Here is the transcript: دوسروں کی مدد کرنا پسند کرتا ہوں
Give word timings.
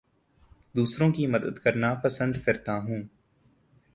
دوسروں 0.75 1.11
کی 1.11 1.27
مدد 1.27 1.59
کرنا 1.59 1.93
پسند 1.93 2.37
کرتا 2.45 2.77
ہوں 2.77 3.03